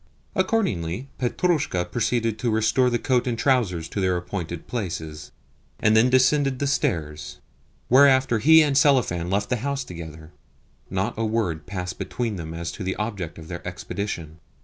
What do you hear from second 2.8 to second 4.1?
the coat and trousers to